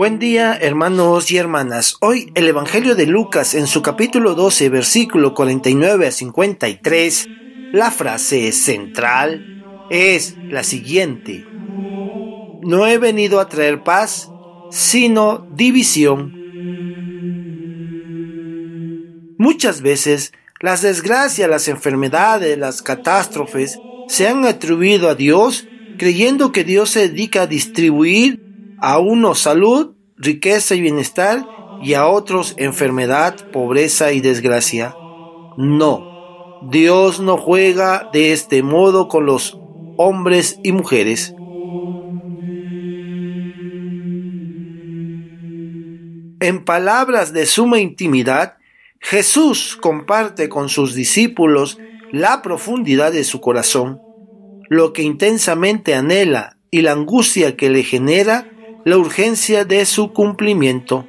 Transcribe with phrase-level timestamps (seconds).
[0.00, 1.98] Buen día hermanos y hermanas.
[2.00, 7.28] Hoy el Evangelio de Lucas en su capítulo 12 versículo 49 a 53,
[7.74, 11.44] la frase central es la siguiente.
[12.62, 14.30] No he venido a traer paz,
[14.70, 16.32] sino división.
[19.36, 23.78] Muchas veces las desgracias, las enfermedades, las catástrofes
[24.08, 28.49] se han atribuido a Dios creyendo que Dios se dedica a distribuir
[28.80, 31.46] a unos salud, riqueza y bienestar
[31.82, 34.94] y a otros enfermedad, pobreza y desgracia.
[35.56, 39.58] No, Dios no juega de este modo con los
[39.96, 41.34] hombres y mujeres.
[46.42, 48.56] En palabras de suma intimidad,
[48.98, 51.78] Jesús comparte con sus discípulos
[52.12, 54.00] la profundidad de su corazón,
[54.68, 58.46] lo que intensamente anhela y la angustia que le genera
[58.84, 61.06] la urgencia de su cumplimiento.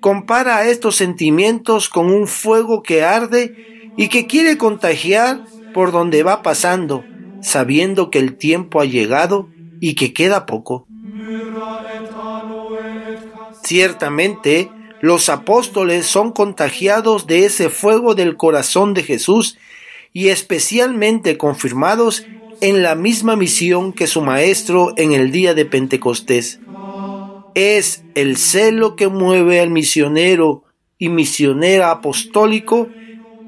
[0.00, 6.42] Compara estos sentimientos con un fuego que arde y que quiere contagiar por donde va
[6.42, 7.04] pasando,
[7.42, 9.48] sabiendo que el tiempo ha llegado
[9.80, 10.86] y que queda poco.
[13.62, 14.70] Ciertamente,
[15.00, 19.58] los apóstoles son contagiados de ese fuego del corazón de Jesús
[20.12, 22.26] y especialmente confirmados
[22.60, 26.60] en la misma misión que su Maestro en el día de Pentecostés
[27.54, 30.64] es el celo que mueve al misionero
[30.98, 32.88] y misionera apostólico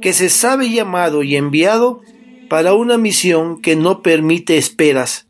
[0.01, 2.01] que se sabe llamado y enviado
[2.49, 5.27] para una misión que no permite esperas.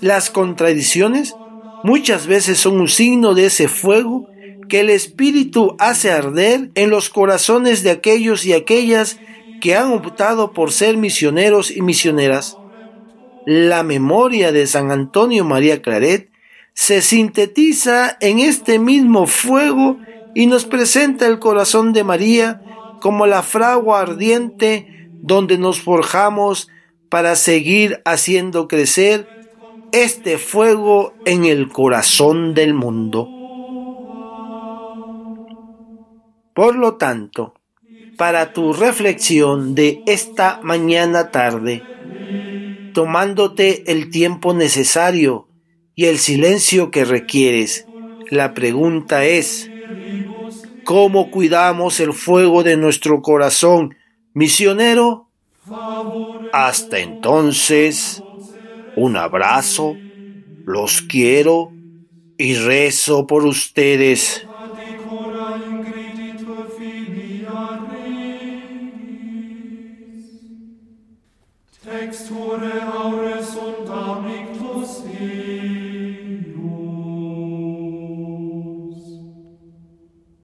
[0.00, 1.34] Las contradicciones
[1.82, 4.28] muchas veces son un signo de ese fuego
[4.68, 9.18] que el Espíritu hace arder en los corazones de aquellos y aquellas
[9.60, 12.57] que han optado por ser misioneros y misioneras.
[13.44, 16.30] La memoria de San Antonio María Claret
[16.74, 19.98] se sintetiza en este mismo fuego
[20.34, 22.62] y nos presenta el corazón de María
[23.00, 24.86] como la fragua ardiente
[25.20, 26.68] donde nos forjamos
[27.08, 29.26] para seguir haciendo crecer
[29.92, 33.28] este fuego en el corazón del mundo.
[36.54, 37.54] Por lo tanto,
[38.16, 41.82] para tu reflexión de esta mañana tarde,
[42.98, 45.48] tomándote el tiempo necesario
[45.94, 47.88] y el silencio que requieres.
[48.28, 49.72] La pregunta es,
[50.82, 53.96] ¿cómo cuidamos el fuego de nuestro corazón
[54.34, 55.30] misionero?
[56.52, 58.26] Hasta entonces,
[58.94, 60.04] un abrazo,
[60.64, 61.78] los quiero
[62.36, 64.50] y rezo por ustedes.
[72.26, 72.97] Tore